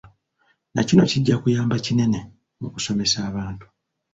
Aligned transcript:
Nakino 0.73 1.03
kijja 1.11 1.35
kuyamba 1.41 1.75
kinene 1.85 2.19
mu 2.61 2.67
kusomesa 2.73 3.17
abantu. 3.29 3.65